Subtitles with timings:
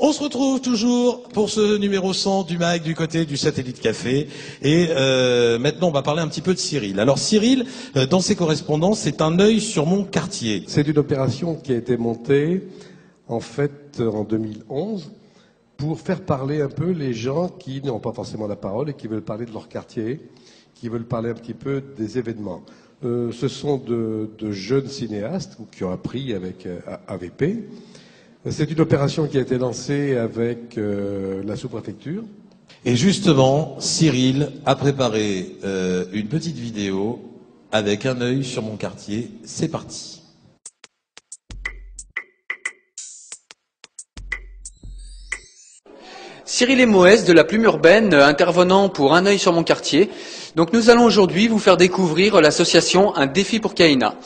[0.00, 4.26] On se retrouve toujours pour ce numéro 100 du MAC du côté du Satellite Café.
[4.60, 6.98] Et euh, maintenant, on va parler un petit peu de Cyril.
[6.98, 7.64] Alors Cyril,
[7.96, 10.64] euh, dans ses correspondances, c'est un œil sur mon quartier.
[10.66, 12.66] C'est une opération qui a été montée
[13.28, 15.12] en fait en 2011
[15.76, 19.06] pour faire parler un peu les gens qui n'ont pas forcément la parole et qui
[19.06, 20.28] veulent parler de leur quartier,
[20.74, 22.64] qui veulent parler un petit peu des événements.
[23.04, 26.66] Euh, ce sont de, jeunes cinéastes qui ont appris avec
[27.06, 27.68] AVP.
[28.50, 32.24] C'est une opération qui a été lancée avec euh, la sous-préfecture.
[32.84, 37.22] Et justement, Cyril a préparé euh, une petite vidéo
[37.72, 39.30] avec un œil sur mon quartier.
[39.44, 40.20] C'est parti.
[46.44, 50.10] Cyril et Moès de la Plume Urbaine, euh, intervenant pour Un œil sur mon quartier.
[50.54, 54.16] Donc nous allons aujourd'hui vous faire découvrir l'association Un défi pour Kaina.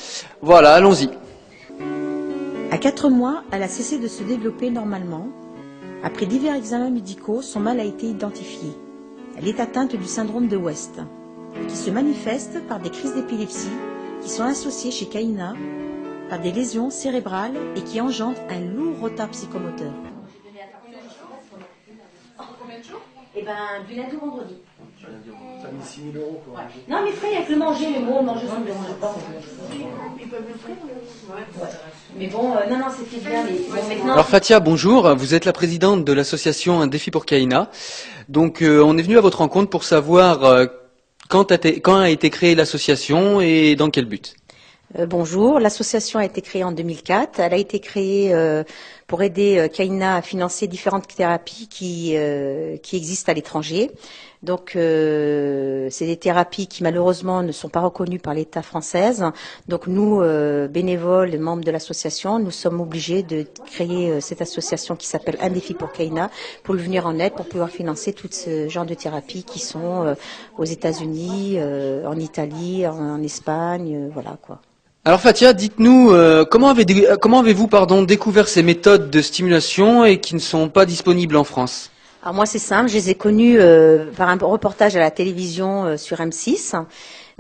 [0.43, 1.09] Voilà, allons-y.
[2.71, 5.29] À quatre mois, elle a cessé de se développer normalement.
[6.03, 8.69] Après divers examens médicaux, son mal a été identifié.
[9.38, 11.01] Elle est atteinte du syndrome de West,
[11.66, 13.71] qui se manifeste par des crises d'épilepsie
[14.23, 15.55] qui sont associées chez Kaina
[16.29, 19.93] par des lésions cérébrales et qui engendrent un lourd retard psychomoteur.
[23.35, 23.55] Eh ben,
[23.88, 24.57] du lundi au vendredi.
[25.01, 26.60] Ça a mis 6 000 euros quoi.
[26.88, 28.47] Non, mais frère, il n'y a que le manger, mais bon, manger.
[30.21, 30.77] Ils peuvent le faire
[32.19, 33.45] Mais bon, euh, non, non, c'était bien.
[33.45, 34.13] Mais bon, maintenant.
[34.15, 35.15] Alors Fatia, bonjour.
[35.15, 37.71] Vous êtes la présidente de l'association Un défi pour Kaina.
[38.29, 40.66] Donc euh, on est venu à votre rencontre pour savoir euh,
[41.29, 44.35] quand, a été, quand a été créée l'association et dans quel but?
[44.99, 47.41] Euh, bonjour, l'association a été créée en 2004.
[47.41, 48.65] Elle a été créée euh,
[49.09, 53.90] pour aider euh, Kaina à financer différentes thérapies qui, euh, qui existent à l'étranger.
[54.42, 59.12] Donc, euh, c'est des thérapies qui malheureusement ne sont pas reconnues par l'État français.
[59.66, 64.94] Donc, nous, euh, bénévoles, membres de l'association, nous sommes obligés de créer euh, cette association
[64.94, 66.31] qui s'appelle Un défi pour Kaina
[66.62, 70.04] pour lui venir en aide, pour pouvoir financer tout ce genre de thérapies qui sont
[70.04, 70.14] euh,
[70.59, 71.59] aux États-Unis,
[72.06, 74.60] en Italie, en, en Espagne, voilà quoi.
[75.08, 80.04] Alors Fatia, dites-nous euh, comment avez euh, comment avez-vous pardon découvert ces méthodes de stimulation
[80.04, 81.91] et qui ne sont pas disponibles en France?
[82.22, 85.86] Alors moi c'est simple, je les ai connus euh, par un reportage à la télévision
[85.86, 86.84] euh, sur M6.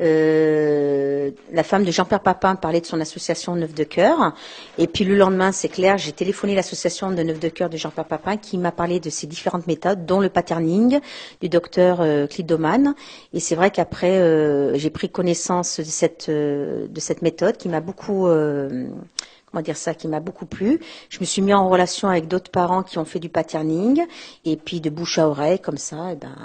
[0.00, 4.34] Euh, la femme de Jean-Pierre Papin parlait de son association Neuf de Cœur.
[4.78, 8.06] Et puis le lendemain, c'est clair, j'ai téléphoné l'association de Neuf de Cœur de Jean-Pierre
[8.06, 11.00] Papin qui m'a parlé de ces différentes méthodes, dont le patterning
[11.40, 12.94] du docteur euh, Clidoman.
[13.32, 17.68] Et c'est vrai qu'après, euh, j'ai pris connaissance de cette, euh, de cette méthode qui
[17.68, 18.28] m'a beaucoup...
[19.50, 20.78] comment dire ça, qui m'a beaucoup plu.
[21.08, 24.04] Je me suis mis en relation avec d'autres parents qui ont fait du patterning
[24.44, 26.36] et puis de bouche à oreille comme ça, et ben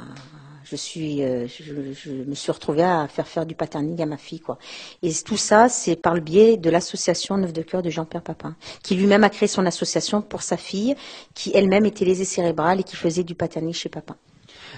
[0.75, 4.57] euh, je, me suis retrouvée à faire faire du patterning à ma fille quoi.
[5.01, 8.55] Et tout ça, c'est par le biais de l'association Neuf de cœur de Jean-Pierre Papin,
[8.83, 10.95] qui lui-même a créé son association pour sa fille,
[11.33, 14.15] qui elle-même était lésée cérébrale et qui faisait du patterning chez Papin.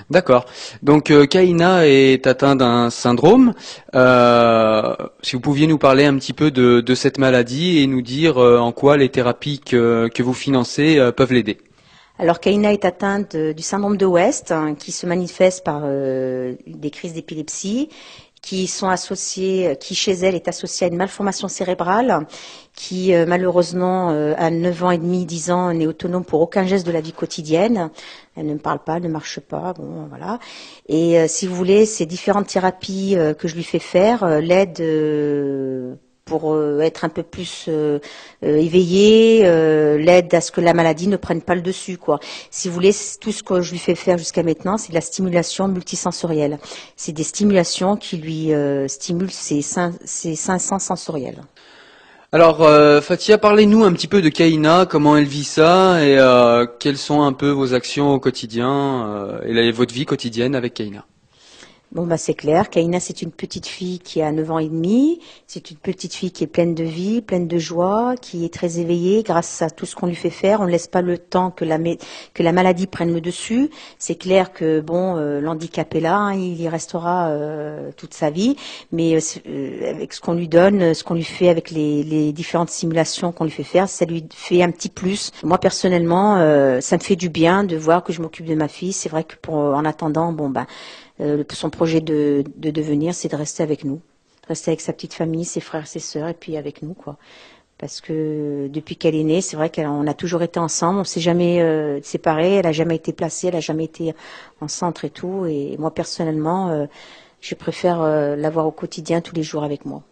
[0.10, 0.46] D'accord.
[0.84, 3.54] Donc euh, Kaina est atteint d'un syndrome.
[3.96, 8.38] Euh, si vous pouviez nous parler un petit peu de, cette maladie et nous dire
[8.38, 11.58] euh, en quoi les thérapies que, vous financez peuvent l'aider.
[12.18, 16.90] Alors Kaina est atteinte du syndrome de West, hein, qui se manifeste par euh, des
[16.90, 17.90] crises d'épilepsie,
[18.42, 22.26] qui sont associées, qui chez elle est associée à une malformation cérébrale,
[22.74, 26.66] qui euh, malheureusement euh, à 9 ans et demi, 10 ans n'est autonome pour aucun
[26.66, 27.90] geste de la vie quotidienne.
[28.38, 30.40] Elle ne parle pas, elle ne marche pas, bon voilà.
[30.88, 36.80] Et si vous voulez, ces différentes thérapies que je lui fais faire l'aident pour euh,
[36.80, 38.00] être un peu plus euh,
[38.44, 39.44] euh, éveillé,
[40.00, 41.98] l'aide à ce que la maladie ne prenne pas le dessus.
[41.98, 42.20] Quoi.
[42.50, 45.02] Si vous voulez, tout ce que je lui fais faire jusqu'à maintenant, c'est de la
[45.02, 46.58] stimulation multisensorielle.
[46.96, 48.52] C'est des stimulations qui lui
[48.88, 51.44] stimulent ses, ses cinq sens sensoriels.
[52.32, 52.68] Alors
[53.02, 56.18] Fatia, parlez-nous un petit peu de Kaina, comment elle vit ça et
[56.80, 61.06] quelles sont un peu vos actions au quotidien et votre vie quotidienne avec Kaina.
[61.92, 62.70] Bon, bah, c'est clair.
[62.70, 65.20] Kaina, c'est une petite fille qui a 9 ans et demi.
[65.48, 68.80] C'est une petite fille qui est pleine de vie, pleine de joie, qui est très
[68.80, 70.62] éveillée grâce à tout ce qu'on lui fait faire.
[70.62, 73.70] On ne laisse pas le temps que la, maladie prenne le dessus.
[73.98, 78.30] C'est clair que, bon, euh, l'handicap est là, hein, il y restera euh, toute sa
[78.30, 78.58] vie.
[78.92, 79.18] Mais
[79.48, 83.46] euh, avec ce qu'on lui donne, ce qu'on lui fait avec les, différentes simulations qu'on
[83.46, 85.32] lui fait faire, ça lui fait un petit plus.
[85.44, 86.36] Moi, personnellement,
[86.82, 88.92] ça me fait du bien de voir que je m'occupe de ma fille.
[88.92, 90.66] C'est vrai que pour, en attendant, bon, ben,
[91.22, 94.02] euh, son projet de, de devenir, c'est de rester avec nous,
[94.48, 97.18] rester avec sa petite famille, ses frères, ses sœurs, et puis avec nous, quoi.
[97.78, 101.20] Parce que depuis qu'elle est née, c'est vrai qu'on a toujours été ensemble, on s'est
[101.20, 104.16] jamais euh, séparés, elle a jamais été placée, elle a jamais été
[104.62, 105.46] en centre et tout.
[105.46, 106.86] Et moi personnellement, euh,
[107.42, 110.04] je préfère euh, l'avoir au quotidien tous les jours avec moi.